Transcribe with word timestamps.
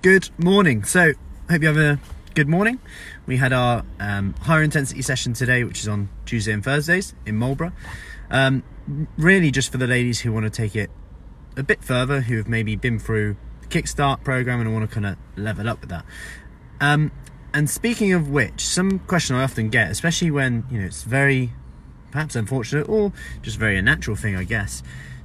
Good 0.00 0.30
morning. 0.38 0.84
So, 0.84 1.14
hope 1.50 1.60
you 1.60 1.66
have 1.66 1.76
a 1.76 1.98
good 2.36 2.48
morning. 2.48 2.78
We 3.26 3.36
had 3.36 3.52
our 3.52 3.82
um, 3.98 4.34
higher 4.34 4.62
intensity 4.62 5.02
session 5.02 5.32
today, 5.32 5.64
which 5.64 5.80
is 5.80 5.88
on 5.88 6.08
Tuesday 6.24 6.52
and 6.52 6.62
Thursdays 6.62 7.16
in 7.26 7.34
Marlborough. 7.34 7.72
Um, 8.30 8.62
really, 9.16 9.50
just 9.50 9.72
for 9.72 9.78
the 9.78 9.88
ladies 9.88 10.20
who 10.20 10.32
want 10.32 10.44
to 10.44 10.50
take 10.50 10.76
it 10.76 10.88
a 11.56 11.64
bit 11.64 11.82
further, 11.82 12.20
who 12.20 12.36
have 12.36 12.46
maybe 12.46 12.76
been 12.76 13.00
through 13.00 13.36
the 13.62 13.66
Kickstart 13.66 14.22
program 14.22 14.60
and 14.60 14.72
want 14.72 14.88
to 14.88 14.94
kind 14.94 15.04
of 15.04 15.16
level 15.36 15.68
up 15.68 15.80
with 15.80 15.90
that. 15.90 16.04
Um, 16.80 17.10
and 17.52 17.68
speaking 17.68 18.12
of 18.12 18.28
which, 18.28 18.64
some 18.64 19.00
question 19.00 19.34
I 19.34 19.42
often 19.42 19.68
get, 19.68 19.90
especially 19.90 20.30
when 20.30 20.64
you 20.70 20.78
know 20.78 20.86
it's 20.86 21.02
very 21.02 21.52
perhaps 22.12 22.36
unfortunate 22.36 22.88
or 22.88 23.12
just 23.42 23.58
very 23.58 23.76
a 23.76 23.82
natural 23.82 24.14
thing, 24.14 24.36
I 24.36 24.44
guess, 24.44 24.80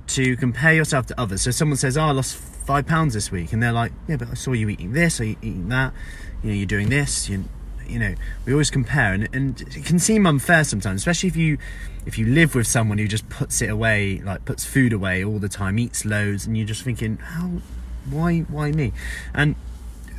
to 0.07 0.35
compare 0.35 0.73
yourself 0.73 1.05
to 1.07 1.21
others. 1.21 1.43
So 1.43 1.51
someone 1.51 1.77
says, 1.77 1.95
"Oh, 1.95 2.05
I 2.05 2.11
lost 2.11 2.52
five 2.65 2.85
pounds 2.85 3.13
this 3.13 3.31
week," 3.31 3.53
and 3.53 3.61
they're 3.61 3.71
like, 3.71 3.91
"Yeah, 4.07 4.17
but 4.17 4.29
I 4.29 4.33
saw 4.33 4.53
you 4.53 4.69
eating 4.69 4.93
this, 4.93 5.19
or 5.19 5.25
you 5.25 5.35
eating 5.41 5.69
that. 5.69 5.93
You 6.41 6.49
know, 6.49 6.55
you're 6.55 6.65
doing 6.65 6.89
this. 6.89 7.29
You, 7.29 7.45
you 7.87 7.99
know." 7.99 8.15
We 8.45 8.53
always 8.53 8.71
compare, 8.71 9.13
and, 9.13 9.29
and 9.33 9.61
it 9.61 9.85
can 9.85 9.99
seem 9.99 10.25
unfair 10.25 10.63
sometimes, 10.63 11.01
especially 11.01 11.29
if 11.29 11.35
you 11.35 11.57
if 12.05 12.17
you 12.17 12.25
live 12.25 12.55
with 12.55 12.67
someone 12.67 12.97
who 12.97 13.07
just 13.07 13.27
puts 13.29 13.61
it 13.61 13.69
away, 13.69 14.21
like 14.23 14.45
puts 14.45 14.65
food 14.65 14.93
away 14.93 15.23
all 15.23 15.39
the 15.39 15.49
time, 15.49 15.79
eats 15.79 16.05
loads, 16.05 16.45
and 16.45 16.57
you're 16.57 16.67
just 16.67 16.83
thinking, 16.83 17.17
"How? 17.17 17.61
Why? 18.09 18.39
Why 18.41 18.71
me?" 18.71 18.93
And 19.33 19.55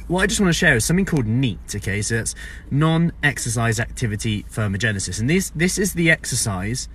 what 0.07 0.23
I 0.23 0.27
just 0.27 0.41
want 0.41 0.51
to 0.51 0.59
share 0.59 0.77
is 0.77 0.85
something 0.85 1.07
called 1.07 1.27
NEAT. 1.27 1.77
Okay, 1.77 2.03
so 2.03 2.17
it's 2.17 2.35
non-exercise 2.71 3.81
activity 3.81 4.45
thermogenesis, 4.51 5.19
and 5.19 5.31
this 5.31 5.51
this 5.51 5.79
is 5.79 5.95
the 5.95 6.11
exercise 6.11 6.89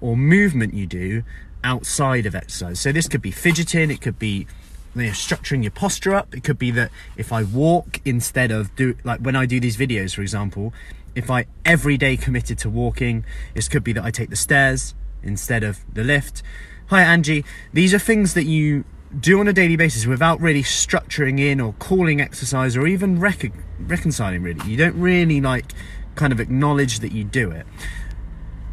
or 0.00 0.16
movement 0.16 0.74
you 0.74 0.86
do 0.86 1.24
outside 1.62 2.26
of 2.26 2.34
exercise. 2.34 2.78
So 2.78 2.92
this 2.92 3.08
could 3.08 3.22
be 3.22 3.30
fidgeting, 3.30 3.90
it 3.90 4.00
could 4.00 4.18
be 4.18 4.46
you 4.94 5.02
know, 5.02 5.10
structuring 5.10 5.62
your 5.62 5.70
posture 5.70 6.14
up. 6.14 6.34
It 6.34 6.44
could 6.44 6.58
be 6.58 6.70
that 6.72 6.90
if 7.16 7.32
I 7.32 7.42
walk 7.42 8.00
instead 8.04 8.50
of 8.50 8.74
do 8.76 8.96
like 9.04 9.20
when 9.20 9.36
I 9.36 9.46
do 9.46 9.60
these 9.60 9.76
videos, 9.76 10.14
for 10.14 10.22
example, 10.22 10.72
if 11.14 11.30
I 11.30 11.46
every 11.64 11.96
day 11.96 12.16
committed 12.16 12.58
to 12.58 12.70
walking, 12.70 13.24
this 13.54 13.68
could 13.68 13.84
be 13.84 13.92
that 13.92 14.04
I 14.04 14.10
take 14.10 14.30
the 14.30 14.36
stairs 14.36 14.94
instead 15.22 15.62
of 15.64 15.80
the 15.92 16.04
lift. 16.04 16.42
Hi 16.88 17.02
Angie, 17.02 17.44
these 17.72 17.94
are 17.94 17.98
things 17.98 18.34
that 18.34 18.44
you 18.44 18.84
do 19.20 19.40
on 19.40 19.48
a 19.48 19.52
daily 19.52 19.76
basis 19.76 20.06
without 20.06 20.40
really 20.40 20.62
structuring 20.62 21.38
in 21.38 21.60
or 21.60 21.72
calling 21.74 22.20
exercise 22.20 22.76
or 22.76 22.86
even 22.86 23.20
rec- 23.20 23.52
reconciling 23.78 24.42
really 24.42 24.68
you 24.68 24.76
don't 24.76 24.98
really 24.98 25.40
like 25.40 25.72
kind 26.16 26.32
of 26.32 26.40
acknowledge 26.40 26.98
that 26.98 27.12
you 27.12 27.22
do 27.22 27.50
it 27.50 27.66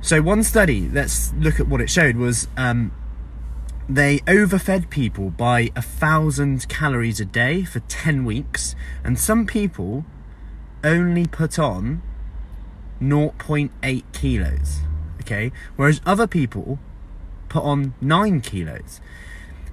so 0.02 0.22
one 0.22 0.42
study 0.42 0.89
let's 0.89 1.31
look 1.33 1.59
at 1.59 1.67
what 1.67 1.80
it 1.80 1.89
showed 1.89 2.16
was 2.16 2.47
um, 2.58 2.92
they 3.95 4.20
overfed 4.28 4.89
people 4.89 5.30
by 5.30 5.70
a 5.75 5.81
thousand 5.81 6.67
calories 6.70 7.20
a 7.20 7.25
day 7.25 7.64
for 7.64 7.80
10 7.81 8.25
weeks 8.25 8.75
and 9.03 9.20
some 9.20 9.45
people 9.45 10.06
only 10.83 11.28
put 11.28 11.59
on 11.59 12.02
0.8 13.02 14.03
kilos 14.14 14.80
okay 15.20 15.52
whereas 15.75 16.02
other 16.06 16.28
people 16.28 16.80
put 17.50 17.64
on 17.64 17.94
9 18.02 18.42
kilos 18.42 19.02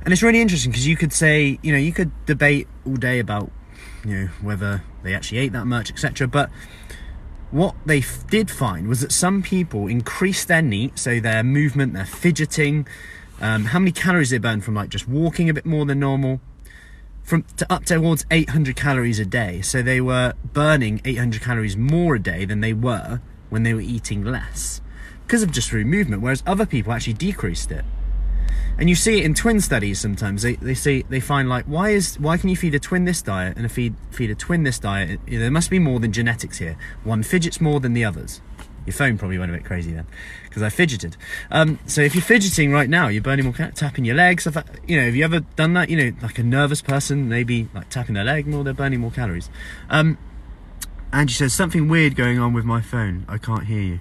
and 0.02 0.12
it's 0.12 0.22
really 0.22 0.40
interesting 0.40 0.70
because 0.70 0.86
you 0.86 0.96
could 0.96 1.12
say, 1.12 1.58
you 1.62 1.72
know, 1.72 1.78
you 1.78 1.92
could 1.92 2.10
debate 2.24 2.68
all 2.86 2.94
day 2.94 3.18
about, 3.18 3.50
you 4.04 4.14
know, 4.14 4.26
whether 4.40 4.82
they 5.02 5.14
actually 5.14 5.38
ate 5.38 5.52
that 5.52 5.66
much, 5.66 5.90
etc. 5.90 6.26
But 6.26 6.50
what 7.50 7.74
they 7.84 7.98
f- 7.98 8.26
did 8.28 8.50
find 8.50 8.88
was 8.88 9.00
that 9.00 9.12
some 9.12 9.42
people 9.42 9.86
increased 9.86 10.48
their 10.48 10.62
NEAT, 10.62 10.98
so 10.98 11.20
their 11.20 11.42
movement, 11.42 11.94
their 11.94 12.06
fidgeting, 12.06 12.86
um, 13.40 13.66
how 13.66 13.78
many 13.78 13.92
calories 13.92 14.30
they 14.30 14.38
burn 14.38 14.60
from 14.60 14.74
like 14.74 14.88
just 14.88 15.08
walking 15.08 15.48
a 15.48 15.54
bit 15.54 15.64
more 15.64 15.84
than 15.84 16.00
normal, 16.00 16.40
from 17.22 17.44
to 17.56 17.72
up 17.72 17.84
towards 17.84 18.24
800 18.30 18.74
calories 18.74 19.18
a 19.18 19.24
day. 19.24 19.60
So 19.60 19.82
they 19.82 20.00
were 20.00 20.34
burning 20.52 21.00
800 21.04 21.42
calories 21.42 21.76
more 21.76 22.16
a 22.16 22.18
day 22.18 22.44
than 22.44 22.60
they 22.60 22.72
were 22.72 23.20
when 23.50 23.62
they 23.62 23.74
were 23.74 23.80
eating 23.80 24.24
less. 24.24 24.80
Because 25.26 25.42
of 25.42 25.52
just 25.52 25.68
through 25.68 25.84
movement, 25.84 26.22
whereas 26.22 26.42
other 26.46 26.64
people 26.64 26.92
actually 26.92 27.12
decreased 27.12 27.70
it. 27.70 27.84
And 28.78 28.88
you 28.88 28.94
see 28.94 29.18
it 29.18 29.24
in 29.24 29.34
twin 29.34 29.60
studies 29.60 30.00
sometimes. 30.00 30.42
They, 30.42 30.54
they 30.54 30.74
say 30.74 31.02
they 31.02 31.20
find 31.20 31.48
like 31.48 31.64
why 31.66 31.90
is 31.90 32.18
why 32.18 32.38
can 32.38 32.48
you 32.48 32.56
feed 32.56 32.74
a 32.74 32.78
twin 32.78 33.04
this 33.04 33.20
diet 33.22 33.56
and 33.56 33.66
a 33.66 33.68
feed 33.68 33.94
feed 34.10 34.30
a 34.30 34.34
twin 34.34 34.62
this 34.62 34.78
diet? 34.78 35.20
There 35.26 35.50
must 35.50 35.68
be 35.68 35.78
more 35.78 36.00
than 36.00 36.12
genetics 36.12 36.58
here. 36.58 36.76
One 37.04 37.22
fidgets 37.22 37.60
more 37.60 37.80
than 37.80 37.92
the 37.92 38.04
others 38.04 38.40
your 38.88 38.94
phone 38.94 39.18
probably 39.18 39.38
went 39.38 39.50
a 39.50 39.54
bit 39.54 39.64
crazy 39.64 39.92
then 39.92 40.06
because 40.44 40.62
I 40.62 40.70
fidgeted. 40.70 41.16
Um, 41.50 41.78
so 41.86 42.00
if 42.00 42.14
you're 42.14 42.22
fidgeting 42.22 42.72
right 42.72 42.88
now 42.88 43.08
you're 43.08 43.22
burning 43.22 43.44
more 43.44 43.54
tapping 43.54 44.04
your 44.04 44.16
legs. 44.16 44.46
You 44.86 44.96
know 44.96 45.04
have 45.04 45.14
you 45.14 45.24
ever 45.24 45.40
done 45.40 45.74
that? 45.74 45.90
You 45.90 45.96
know 45.96 46.16
like 46.22 46.38
a 46.38 46.42
nervous 46.42 46.82
person 46.82 47.28
maybe 47.28 47.68
like 47.74 47.90
tapping 47.90 48.14
their 48.14 48.24
leg 48.24 48.46
more 48.46 48.64
they're 48.64 48.74
burning 48.74 49.00
more 49.00 49.10
calories. 49.10 49.50
Um, 49.90 50.18
Angie 51.12 51.34
says 51.34 51.52
something 51.52 51.88
weird 51.88 52.16
going 52.16 52.38
on 52.38 52.52
with 52.52 52.64
my 52.64 52.80
phone. 52.80 53.24
I 53.28 53.38
can't 53.38 53.66
hear 53.66 53.82
you. 53.82 54.00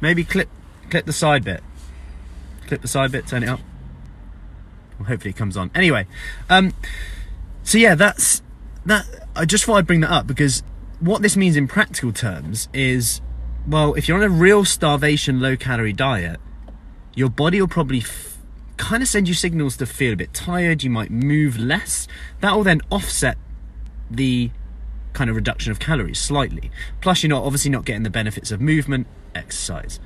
Maybe 0.00 0.24
clip 0.24 0.48
clip 0.90 1.06
the 1.06 1.12
side 1.12 1.44
bit. 1.44 1.62
Clip 2.66 2.82
the 2.82 2.88
side 2.88 3.12
bit 3.12 3.26
turn 3.26 3.42
it 3.42 3.48
up. 3.48 3.60
Well, 4.98 5.08
hopefully 5.08 5.30
it 5.30 5.36
comes 5.36 5.56
on. 5.56 5.70
Anyway, 5.74 6.06
um, 6.48 6.74
so 7.62 7.78
yeah, 7.78 7.94
that's 7.94 8.42
that. 8.86 9.06
I 9.36 9.44
just 9.44 9.64
thought 9.64 9.76
I'd 9.76 9.86
bring 9.86 10.00
that 10.00 10.10
up 10.10 10.26
because 10.26 10.62
what 11.00 11.22
this 11.22 11.36
means 11.36 11.56
in 11.56 11.66
practical 11.66 12.12
terms 12.12 12.68
is, 12.72 13.20
well, 13.70 13.94
if 13.94 14.08
you're 14.08 14.16
on 14.16 14.24
a 14.24 14.28
real 14.28 14.64
starvation, 14.64 15.40
low 15.40 15.56
calorie 15.56 15.92
diet, 15.92 16.40
your 17.14 17.30
body 17.30 17.60
will 17.60 17.68
probably 17.68 18.00
f- 18.00 18.36
kind 18.76 19.00
of 19.00 19.08
send 19.08 19.28
you 19.28 19.34
signals 19.34 19.76
to 19.76 19.86
feel 19.86 20.12
a 20.12 20.16
bit 20.16 20.34
tired. 20.34 20.82
You 20.82 20.90
might 20.90 21.10
move 21.10 21.56
less. 21.56 22.08
That 22.40 22.56
will 22.56 22.64
then 22.64 22.80
offset 22.90 23.38
the 24.10 24.50
kind 25.12 25.30
of 25.30 25.36
reduction 25.36 25.70
of 25.70 25.78
calories 25.78 26.18
slightly. 26.18 26.72
Plus, 27.00 27.22
you're 27.22 27.30
not 27.30 27.44
obviously 27.44 27.70
not 27.70 27.84
getting 27.84 28.02
the 28.02 28.10
benefits 28.10 28.50
of 28.50 28.60
movement, 28.60 29.06
exercise. 29.36 30.00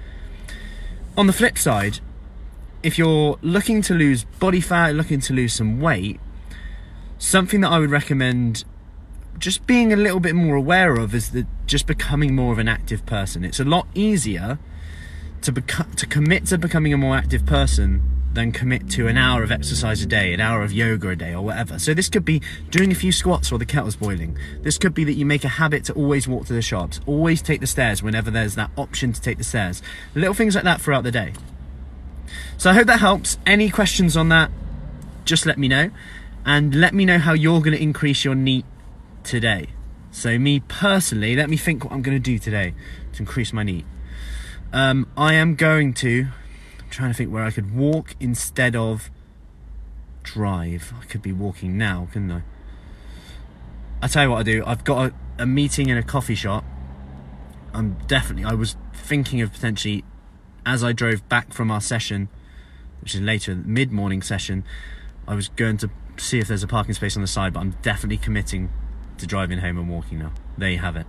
On 1.16 1.26
the 1.26 1.32
flip 1.32 1.56
side, 1.56 2.00
if 2.82 2.98
you're 2.98 3.38
looking 3.41 3.81
to 3.82 3.94
lose 3.94 4.25
body 4.25 4.60
fat, 4.60 4.94
looking 4.94 5.20
to 5.20 5.32
lose 5.32 5.54
some 5.54 5.81
weight, 5.81 6.20
something 7.16 7.62
that 7.62 7.70
I 7.70 7.78
would 7.78 7.91
recommend 7.91 8.64
just 9.38 9.66
being 9.66 9.92
a 9.92 9.96
little 9.96 10.20
bit 10.20 10.34
more 10.34 10.56
aware 10.56 10.94
of 10.94 11.14
is 11.14 11.30
that 11.30 11.46
just 11.66 11.86
becoming 11.86 12.34
more 12.34 12.52
of 12.52 12.58
an 12.58 12.68
active 12.68 13.04
person. 13.06 13.44
It's 13.44 13.60
a 13.60 13.64
lot 13.64 13.86
easier 13.94 14.58
to 15.42 15.52
beco- 15.52 15.94
to 15.96 16.06
commit 16.06 16.46
to 16.46 16.58
becoming 16.58 16.92
a 16.92 16.96
more 16.96 17.16
active 17.16 17.44
person 17.44 18.02
than 18.34 18.50
commit 18.50 18.90
to 18.90 19.06
an 19.06 19.16
hour 19.16 19.42
of 19.42 19.52
exercise 19.52 20.02
a 20.02 20.06
day, 20.06 20.32
an 20.32 20.40
hour 20.40 20.62
of 20.62 20.72
yoga 20.72 21.10
a 21.10 21.16
day, 21.16 21.32
or 21.32 21.42
whatever. 21.42 21.78
So 21.78 21.94
this 21.94 22.08
could 22.08 22.24
be 22.24 22.42
doing 22.70 22.90
a 22.90 22.94
few 22.94 23.12
squats 23.12 23.50
while 23.52 23.60
the 23.60 23.66
kettle's 23.66 23.94
boiling. 23.96 24.36
This 24.62 24.76
could 24.76 24.92
be 24.92 25.04
that 25.04 25.12
you 25.12 25.24
make 25.24 25.44
a 25.44 25.48
habit 25.48 25.84
to 25.84 25.92
always 25.92 26.26
walk 26.26 26.46
to 26.46 26.52
the 26.52 26.62
shops, 26.62 27.00
always 27.06 27.40
take 27.40 27.60
the 27.60 27.66
stairs 27.66 28.02
whenever 28.02 28.30
there's 28.30 28.56
that 28.56 28.70
option 28.76 29.12
to 29.12 29.20
take 29.20 29.38
the 29.38 29.44
stairs. 29.44 29.82
Little 30.14 30.34
things 30.34 30.56
like 30.56 30.64
that 30.64 30.80
throughout 30.80 31.04
the 31.04 31.12
day. 31.12 31.32
So 32.56 32.70
I 32.70 32.74
hope 32.74 32.88
that 32.88 33.00
helps. 33.00 33.38
Any 33.46 33.70
questions 33.70 34.16
on 34.16 34.30
that, 34.30 34.50
just 35.24 35.46
let 35.46 35.58
me 35.58 35.68
know. 35.68 35.90
And 36.44 36.74
let 36.74 36.92
me 36.92 37.04
know 37.04 37.18
how 37.18 37.32
you're 37.32 37.60
going 37.60 37.76
to 37.76 37.82
increase 37.82 38.24
your 38.24 38.34
NEAT 38.34 38.66
today. 39.24 39.68
So, 40.10 40.38
me 40.38 40.60
personally, 40.60 41.34
let 41.34 41.50
me 41.50 41.56
think 41.56 41.84
what 41.84 41.92
I'm 41.92 42.02
going 42.02 42.16
to 42.16 42.22
do 42.22 42.38
today 42.38 42.74
to 43.14 43.20
increase 43.20 43.52
my 43.52 43.64
NEAT. 43.64 43.84
Um, 44.72 45.08
I 45.16 45.34
am 45.34 45.56
going 45.56 45.92
to, 45.94 46.28
I'm 46.80 46.90
trying 46.90 47.10
to 47.10 47.14
think 47.14 47.32
where 47.32 47.42
I 47.44 47.50
could 47.50 47.74
walk 47.74 48.14
instead 48.20 48.76
of 48.76 49.10
drive. 50.22 50.92
I 51.00 51.04
could 51.06 51.22
be 51.22 51.32
walking 51.32 51.76
now, 51.76 52.08
couldn't 52.12 52.30
I? 52.30 52.42
I'll 54.02 54.08
tell 54.08 54.24
you 54.24 54.30
what 54.30 54.38
I 54.38 54.42
do. 54.42 54.62
I've 54.66 54.84
got 54.84 55.10
a, 55.10 55.42
a 55.42 55.46
meeting 55.46 55.88
in 55.88 55.96
a 55.96 56.02
coffee 56.02 56.34
shop. 56.34 56.64
I'm 57.72 57.96
definitely, 58.06 58.44
I 58.44 58.54
was 58.54 58.76
thinking 58.92 59.40
of 59.40 59.52
potentially, 59.52 60.04
as 60.64 60.84
I 60.84 60.92
drove 60.92 61.28
back 61.28 61.52
from 61.52 61.70
our 61.70 61.80
session, 61.80 62.28
which 63.00 63.14
is 63.14 63.20
later, 63.20 63.54
mid 63.54 63.92
morning 63.92 64.22
session, 64.22 64.64
I 65.26 65.34
was 65.34 65.48
going 65.48 65.76
to 65.78 65.90
see 66.16 66.38
if 66.38 66.48
there's 66.48 66.62
a 66.62 66.68
parking 66.68 66.94
space 66.94 67.16
on 67.16 67.22
the 67.22 67.28
side, 67.28 67.52
but 67.52 67.60
I'm 67.60 67.76
definitely 67.82 68.18
committing 68.18 68.70
to 69.19 69.26
driving 69.26 69.58
home 69.58 69.78
and 69.78 69.88
walking 69.88 70.19
now. 70.19 70.32
There 70.56 70.70
you 70.70 70.78
have 70.78 70.96
it. 70.96 71.06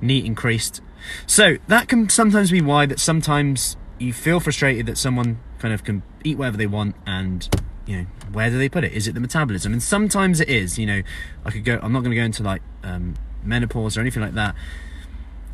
NEAT 0.00 0.24
increased. 0.24 0.80
So 1.26 1.56
that 1.68 1.88
can 1.88 2.08
sometimes 2.08 2.50
be 2.50 2.60
why 2.60 2.86
that 2.86 3.00
sometimes 3.00 3.76
you 3.98 4.12
feel 4.12 4.40
frustrated 4.40 4.86
that 4.86 4.98
someone 4.98 5.40
kind 5.58 5.74
of 5.74 5.84
can 5.84 6.02
eat 6.24 6.38
whatever 6.38 6.56
they 6.56 6.66
want 6.66 6.96
and 7.06 7.48
you 7.86 7.98
know 7.98 8.06
where 8.32 8.48
do 8.48 8.56
they 8.56 8.68
put 8.68 8.84
it 8.84 8.92
is 8.92 9.06
it 9.06 9.12
the 9.12 9.20
metabolism 9.20 9.72
and 9.72 9.82
sometimes 9.82 10.40
it 10.40 10.48
is 10.48 10.78
you 10.78 10.86
know 10.86 11.02
i 11.44 11.50
could 11.50 11.64
go 11.64 11.78
i'm 11.82 11.92
not 11.92 12.00
going 12.00 12.10
to 12.10 12.16
go 12.16 12.22
into 12.22 12.42
like 12.42 12.62
um, 12.82 13.14
menopause 13.42 13.96
or 13.96 14.00
anything 14.00 14.22
like 14.22 14.32
that 14.34 14.54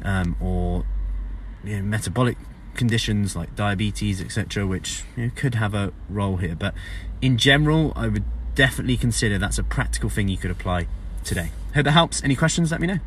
um, 0.04 0.36
or 0.40 0.84
you 1.64 1.76
know, 1.76 1.82
metabolic 1.82 2.38
conditions 2.74 3.34
like 3.34 3.54
diabetes, 3.56 4.20
etc., 4.20 4.66
which 4.66 5.02
you 5.16 5.24
know, 5.24 5.30
could 5.34 5.56
have 5.56 5.74
a 5.74 5.92
role 6.08 6.36
here. 6.36 6.54
But 6.54 6.74
in 7.20 7.36
general, 7.36 7.92
I 7.96 8.08
would 8.08 8.24
definitely 8.54 8.96
consider 8.96 9.38
that's 9.38 9.58
a 9.58 9.62
practical 9.62 10.08
thing 10.08 10.28
you 10.28 10.38
could 10.38 10.50
apply 10.50 10.86
today. 11.26 11.50
Hope 11.74 11.84
that 11.84 11.92
helps. 11.92 12.24
Any 12.24 12.36
questions? 12.36 12.70
Let 12.70 12.80
me 12.80 12.86
know. 12.86 12.98